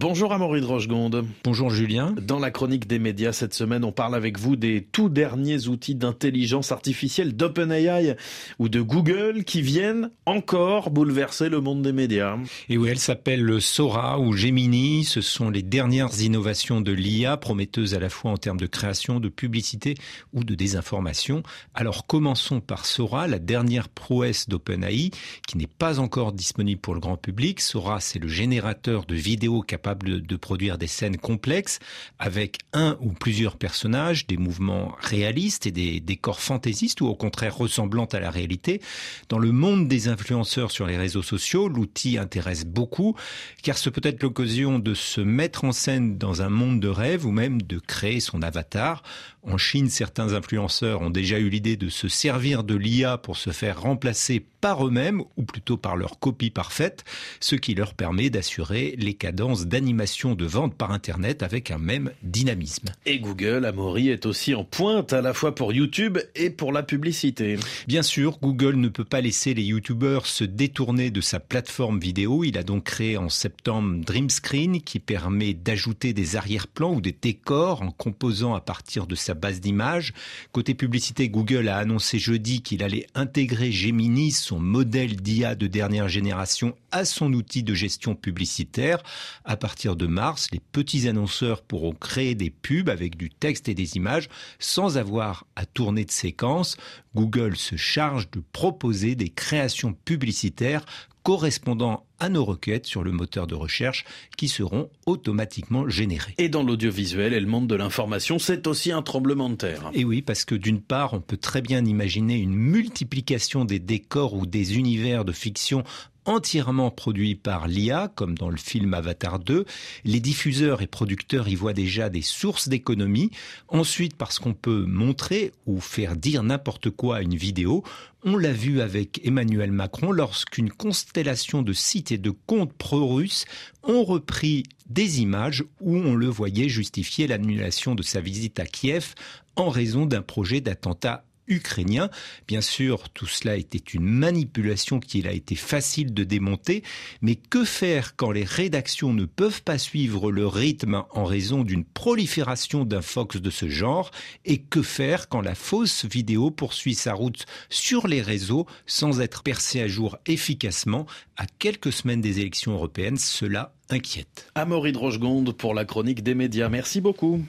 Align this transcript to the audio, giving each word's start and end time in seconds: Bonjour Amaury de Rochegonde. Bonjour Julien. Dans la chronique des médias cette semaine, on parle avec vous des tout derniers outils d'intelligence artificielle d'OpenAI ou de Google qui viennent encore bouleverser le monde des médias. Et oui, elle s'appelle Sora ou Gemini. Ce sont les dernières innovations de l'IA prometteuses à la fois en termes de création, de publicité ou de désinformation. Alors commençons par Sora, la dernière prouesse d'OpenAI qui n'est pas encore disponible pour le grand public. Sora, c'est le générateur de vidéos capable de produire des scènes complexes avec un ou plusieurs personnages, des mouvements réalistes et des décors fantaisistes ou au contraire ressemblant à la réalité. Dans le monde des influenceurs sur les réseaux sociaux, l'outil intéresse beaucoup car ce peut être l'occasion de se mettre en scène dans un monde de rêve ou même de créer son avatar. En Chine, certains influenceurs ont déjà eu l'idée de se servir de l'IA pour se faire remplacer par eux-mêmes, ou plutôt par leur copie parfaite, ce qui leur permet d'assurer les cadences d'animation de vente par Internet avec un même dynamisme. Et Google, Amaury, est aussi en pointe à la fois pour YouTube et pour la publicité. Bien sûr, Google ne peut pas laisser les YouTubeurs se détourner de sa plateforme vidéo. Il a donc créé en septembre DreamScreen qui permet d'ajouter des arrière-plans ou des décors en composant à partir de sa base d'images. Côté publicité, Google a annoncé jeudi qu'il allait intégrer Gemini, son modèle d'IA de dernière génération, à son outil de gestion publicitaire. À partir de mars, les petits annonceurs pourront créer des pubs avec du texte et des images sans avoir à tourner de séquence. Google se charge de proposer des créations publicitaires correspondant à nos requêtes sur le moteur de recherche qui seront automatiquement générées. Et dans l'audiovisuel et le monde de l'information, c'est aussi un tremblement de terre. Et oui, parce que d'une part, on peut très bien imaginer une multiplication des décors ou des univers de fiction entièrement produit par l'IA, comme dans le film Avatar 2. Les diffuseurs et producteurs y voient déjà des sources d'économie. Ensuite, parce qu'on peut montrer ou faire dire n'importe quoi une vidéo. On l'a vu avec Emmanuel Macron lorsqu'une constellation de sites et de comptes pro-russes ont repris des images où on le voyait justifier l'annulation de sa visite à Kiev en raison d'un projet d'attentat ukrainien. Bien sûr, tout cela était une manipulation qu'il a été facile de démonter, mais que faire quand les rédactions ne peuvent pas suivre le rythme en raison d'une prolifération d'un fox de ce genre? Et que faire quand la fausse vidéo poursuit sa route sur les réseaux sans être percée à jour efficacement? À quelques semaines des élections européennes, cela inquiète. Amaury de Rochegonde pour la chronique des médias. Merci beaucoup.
Bonjour 0.00 0.32
Amaury 0.32 0.60
de 0.60 0.66
Rochegonde. 0.66 1.26
Bonjour 1.42 1.70
Julien. 1.70 2.14
Dans 2.22 2.38
la 2.38 2.52
chronique 2.52 2.86
des 2.86 3.00
médias 3.00 3.32
cette 3.32 3.52
semaine, 3.52 3.84
on 3.84 3.90
parle 3.90 4.14
avec 4.14 4.38
vous 4.38 4.54
des 4.54 4.80
tout 4.80 5.08
derniers 5.08 5.66
outils 5.66 5.96
d'intelligence 5.96 6.70
artificielle 6.70 7.34
d'OpenAI 7.34 8.14
ou 8.60 8.68
de 8.68 8.80
Google 8.80 9.42
qui 9.42 9.60
viennent 9.60 10.12
encore 10.24 10.90
bouleverser 10.90 11.48
le 11.48 11.60
monde 11.60 11.82
des 11.82 11.92
médias. 11.92 12.38
Et 12.68 12.78
oui, 12.78 12.90
elle 12.90 13.00
s'appelle 13.00 13.60
Sora 13.60 14.20
ou 14.20 14.34
Gemini. 14.34 15.02
Ce 15.02 15.20
sont 15.20 15.50
les 15.50 15.62
dernières 15.62 16.20
innovations 16.20 16.80
de 16.80 16.92
l'IA 16.92 17.36
prometteuses 17.36 17.94
à 17.94 17.98
la 17.98 18.08
fois 18.08 18.30
en 18.30 18.36
termes 18.36 18.60
de 18.60 18.66
création, 18.66 19.18
de 19.18 19.28
publicité 19.28 19.96
ou 20.32 20.44
de 20.44 20.54
désinformation. 20.54 21.42
Alors 21.74 22.06
commençons 22.06 22.60
par 22.60 22.86
Sora, 22.86 23.26
la 23.26 23.40
dernière 23.40 23.88
prouesse 23.88 24.48
d'OpenAI 24.48 25.10
qui 25.48 25.58
n'est 25.58 25.66
pas 25.66 25.98
encore 25.98 26.30
disponible 26.30 26.80
pour 26.80 26.94
le 26.94 27.00
grand 27.00 27.16
public. 27.16 27.60
Sora, 27.60 27.98
c'est 27.98 28.20
le 28.20 28.28
générateur 28.28 29.04
de 29.04 29.16
vidéos 29.16 29.60
capable 29.62 29.87
de 29.94 30.36
produire 30.36 30.78
des 30.78 30.86
scènes 30.86 31.16
complexes 31.16 31.78
avec 32.18 32.58
un 32.72 32.96
ou 33.00 33.12
plusieurs 33.12 33.56
personnages, 33.56 34.26
des 34.26 34.36
mouvements 34.36 34.96
réalistes 35.00 35.66
et 35.66 35.70
des 35.70 36.00
décors 36.00 36.40
fantaisistes 36.40 37.00
ou 37.00 37.06
au 37.06 37.14
contraire 37.14 37.56
ressemblant 37.56 38.06
à 38.06 38.20
la 38.20 38.30
réalité. 38.30 38.80
Dans 39.28 39.38
le 39.38 39.52
monde 39.52 39.88
des 39.88 40.08
influenceurs 40.08 40.70
sur 40.70 40.86
les 40.86 40.96
réseaux 40.96 41.22
sociaux, 41.22 41.68
l'outil 41.68 42.18
intéresse 42.18 42.64
beaucoup 42.64 43.16
car 43.62 43.78
ce 43.78 43.90
peut 43.90 44.00
être 44.04 44.22
l'occasion 44.22 44.78
de 44.78 44.94
se 44.94 45.20
mettre 45.20 45.64
en 45.64 45.72
scène 45.72 46.18
dans 46.18 46.42
un 46.42 46.48
monde 46.48 46.80
de 46.80 46.88
rêve 46.88 47.26
ou 47.26 47.30
même 47.30 47.62
de 47.62 47.78
créer 47.78 48.20
son 48.20 48.42
avatar. 48.42 49.02
En 49.42 49.56
Chine, 49.56 49.88
certains 49.88 50.34
influenceurs 50.34 51.00
ont 51.00 51.10
déjà 51.10 51.38
eu 51.38 51.48
l'idée 51.48 51.76
de 51.76 51.88
se 51.88 52.08
servir 52.08 52.64
de 52.64 52.74
l'IA 52.74 53.18
pour 53.18 53.36
se 53.36 53.50
faire 53.50 53.80
remplacer 53.80 54.44
par 54.60 54.86
eux-mêmes, 54.86 55.22
ou 55.36 55.44
plutôt 55.44 55.76
par 55.76 55.96
leur 55.96 56.18
copie 56.18 56.50
parfaite, 56.50 57.04
ce 57.40 57.54
qui 57.54 57.74
leur 57.74 57.94
permet 57.94 58.30
d'assurer 58.30 58.94
les 58.98 59.14
cadences 59.14 59.66
d'animation 59.78 60.34
de 60.34 60.44
vente 60.44 60.74
par 60.74 60.90
Internet 60.90 61.44
avec 61.44 61.70
un 61.70 61.78
même 61.78 62.10
dynamisme. 62.24 62.88
Et 63.06 63.20
Google, 63.20 63.64
Amaury, 63.64 64.08
est 64.08 64.26
aussi 64.26 64.52
en 64.56 64.64
pointe 64.64 65.12
à 65.12 65.22
la 65.22 65.32
fois 65.32 65.54
pour 65.54 65.72
YouTube 65.72 66.18
et 66.34 66.50
pour 66.50 66.72
la 66.72 66.82
publicité. 66.82 67.56
Bien 67.86 68.02
sûr, 68.02 68.40
Google 68.42 68.74
ne 68.74 68.88
peut 68.88 69.04
pas 69.04 69.20
laisser 69.20 69.54
les 69.54 69.62
YouTubeurs 69.62 70.26
se 70.26 70.42
détourner 70.42 71.12
de 71.12 71.20
sa 71.20 71.38
plateforme 71.38 72.00
vidéo. 72.00 72.42
Il 72.42 72.58
a 72.58 72.64
donc 72.64 72.82
créé 72.84 73.16
en 73.16 73.28
septembre 73.28 74.04
DreamScreen 74.04 74.82
qui 74.82 74.98
permet 74.98 75.54
d'ajouter 75.54 76.12
des 76.12 76.34
arrière-plans 76.34 76.94
ou 76.94 77.00
des 77.00 77.14
décors 77.20 77.82
en 77.82 77.92
composant 77.92 78.54
à 78.54 78.60
partir 78.60 79.06
de 79.06 79.14
sa 79.14 79.34
base 79.34 79.60
d'images. 79.60 80.12
Côté 80.50 80.74
publicité, 80.74 81.28
Google 81.28 81.68
a 81.68 81.76
annoncé 81.76 82.18
jeudi 82.18 82.62
qu'il 82.62 82.82
allait 82.82 83.06
intégrer 83.14 83.70
Gemini, 83.70 84.32
son 84.32 84.58
modèle 84.58 85.14
d'IA 85.14 85.54
de 85.54 85.68
dernière 85.68 86.08
génération, 86.08 86.74
à 86.90 87.04
son 87.04 87.32
outil 87.32 87.62
de 87.62 87.74
gestion 87.74 88.14
publicitaire. 88.14 89.02
À 89.44 89.56
partir 89.56 89.96
de 89.96 90.06
mars, 90.06 90.48
les 90.52 90.60
petits 90.60 91.08
annonceurs 91.08 91.62
pourront 91.62 91.92
créer 91.92 92.34
des 92.34 92.50
pubs 92.50 92.88
avec 92.88 93.16
du 93.16 93.30
texte 93.30 93.68
et 93.68 93.74
des 93.74 93.96
images 93.96 94.28
sans 94.58 94.98
avoir 94.98 95.46
à 95.56 95.66
tourner 95.66 96.04
de 96.04 96.10
séquence. 96.10 96.76
Google 97.14 97.56
se 97.56 97.76
charge 97.76 98.30
de 98.30 98.42
proposer 98.52 99.14
des 99.14 99.28
créations 99.28 99.94
publicitaires 100.04 100.84
correspondant 101.22 102.06
à 102.20 102.30
nos 102.30 102.44
requêtes 102.44 102.86
sur 102.86 103.04
le 103.04 103.12
moteur 103.12 103.46
de 103.46 103.54
recherche 103.54 104.06
qui 104.38 104.48
seront 104.48 104.88
automatiquement 105.04 105.86
générées. 105.86 106.34
Et 106.38 106.48
dans 106.48 106.62
l'audiovisuel 106.62 107.34
et 107.34 107.40
le 107.40 107.46
monde 107.46 107.66
de 107.66 107.74
l'information, 107.74 108.38
c'est 108.38 108.66
aussi 108.66 108.92
un 108.92 109.02
tremblement 109.02 109.50
de 109.50 109.56
terre. 109.56 109.90
Et 109.92 110.04
oui, 110.04 110.22
parce 110.22 110.46
que 110.46 110.54
d'une 110.54 110.80
part, 110.80 111.12
on 111.12 111.20
peut 111.20 111.36
très 111.36 111.60
bien 111.60 111.84
imaginer 111.84 112.36
une 112.36 112.54
multiplication 112.54 113.66
des 113.66 113.78
décors 113.78 114.32
ou 114.32 114.46
des 114.46 114.78
univers 114.78 115.24
de 115.26 115.32
fiction 115.32 115.84
entièrement 116.28 116.90
produit 116.90 117.34
par 117.34 117.68
l'IA, 117.68 118.12
comme 118.14 118.36
dans 118.36 118.50
le 118.50 118.58
film 118.58 118.92
Avatar 118.92 119.38
2. 119.38 119.64
Les 120.04 120.20
diffuseurs 120.20 120.82
et 120.82 120.86
producteurs 120.86 121.48
y 121.48 121.54
voient 121.54 121.72
déjà 121.72 122.10
des 122.10 122.22
sources 122.22 122.68
d'économie. 122.68 123.30
Ensuite, 123.68 124.14
parce 124.14 124.38
qu'on 124.38 124.52
peut 124.52 124.84
montrer 124.86 125.52
ou 125.66 125.80
faire 125.80 126.16
dire 126.16 126.42
n'importe 126.42 126.90
quoi 126.90 127.07
une 127.16 127.34
vidéo. 127.36 127.82
On 128.24 128.36
l'a 128.36 128.52
vu 128.52 128.80
avec 128.80 129.20
Emmanuel 129.26 129.72
Macron 129.72 130.12
lorsqu'une 130.12 130.70
constellation 130.70 131.62
de 131.62 131.72
sites 131.72 132.12
et 132.12 132.18
de 132.18 132.30
comptes 132.30 132.72
pro-russes 132.72 133.44
ont 133.82 134.04
repris 134.04 134.64
des 134.88 135.20
images 135.20 135.64
où 135.80 135.96
on 135.96 136.14
le 136.14 136.26
voyait 136.26 136.68
justifier 136.68 137.26
l'annulation 137.26 137.94
de 137.94 138.02
sa 138.02 138.20
visite 138.20 138.60
à 138.60 138.66
Kiev 138.66 139.14
en 139.56 139.70
raison 139.70 140.06
d'un 140.06 140.22
projet 140.22 140.60
d'attentat 140.60 141.24
ukrainien. 141.48 142.10
Bien 142.46 142.60
sûr, 142.60 143.08
tout 143.10 143.26
cela 143.26 143.56
était 143.56 143.78
une 143.78 144.04
manipulation 144.04 145.00
qu'il 145.00 145.26
a 145.26 145.32
été 145.32 145.54
facile 145.54 146.14
de 146.14 146.24
démonter, 146.24 146.82
mais 147.22 147.34
que 147.36 147.64
faire 147.64 148.16
quand 148.16 148.30
les 148.30 148.44
rédactions 148.44 149.12
ne 149.12 149.24
peuvent 149.24 149.62
pas 149.62 149.78
suivre 149.78 150.30
le 150.30 150.46
rythme 150.46 151.04
en 151.10 151.24
raison 151.24 151.64
d'une 151.64 151.84
prolifération 151.84 152.84
d'un 152.84 153.02
fox 153.02 153.36
de 153.36 153.50
ce 153.50 153.68
genre? 153.68 154.10
Et 154.44 154.58
que 154.58 154.82
faire 154.82 155.28
quand 155.28 155.40
la 155.40 155.54
fausse 155.54 156.04
vidéo 156.04 156.50
poursuit 156.50 156.94
sa 156.94 157.14
route 157.14 157.46
sur 157.70 158.06
les 158.06 158.22
réseaux 158.22 158.66
sans 158.86 159.20
être 159.20 159.42
percée 159.42 159.80
à 159.80 159.88
jour 159.88 160.16
efficacement? 160.26 161.06
À 161.36 161.46
quelques 161.58 161.92
semaines 161.92 162.20
des 162.20 162.40
élections 162.40 162.72
européennes, 162.72 163.16
cela 163.16 163.74
inquiète. 163.90 164.50
Amaury 164.54 164.92
de 164.92 164.98
Rochegonde 164.98 165.52
pour 165.56 165.74
la 165.74 165.84
chronique 165.84 166.22
des 166.22 166.34
médias. 166.34 166.68
Merci 166.68 167.00
beaucoup. 167.00 167.42